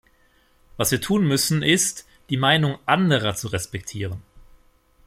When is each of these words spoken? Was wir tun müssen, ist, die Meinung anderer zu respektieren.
Was 0.77 0.89
wir 0.89 0.99
tun 0.99 1.27
müssen, 1.27 1.61
ist, 1.61 2.07
die 2.31 2.37
Meinung 2.37 2.79
anderer 2.87 3.35
zu 3.35 3.49
respektieren. 3.49 4.23